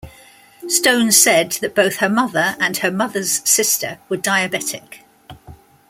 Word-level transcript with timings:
Stone 0.67 1.11
said 1.11 1.51
that 1.61 1.75
both 1.75 1.97
her 1.97 2.09
mother 2.09 2.55
and 2.59 2.77
her 2.77 2.89
mother's 2.89 3.47
sister 3.47 3.99
were 4.09 4.17
diabetic. 4.17 5.01